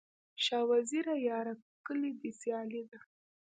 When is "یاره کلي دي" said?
1.29-2.31